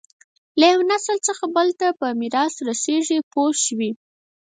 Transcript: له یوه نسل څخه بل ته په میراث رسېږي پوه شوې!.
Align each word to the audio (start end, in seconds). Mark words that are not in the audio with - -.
له 0.59 0.65
یوه 0.73 0.85
نسل 0.91 1.17
څخه 1.27 1.43
بل 1.55 1.67
ته 1.79 1.87
په 1.99 2.07
میراث 2.19 2.53
رسېږي 2.69 3.19
پوه 3.31 3.51
شوې!. 3.65 3.91